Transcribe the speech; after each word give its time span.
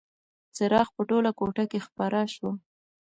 څراغ 0.55 0.87
په 0.95 1.01
ټوله 1.09 1.31
کوټه 1.39 1.63
کې 1.71 1.79
خپره 1.87 2.19
شوه. 2.33 2.51